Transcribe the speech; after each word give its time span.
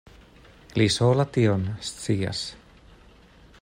Li 0.81 0.87
sola 0.95 1.27
tion 1.37 1.69
scias. 1.91 2.45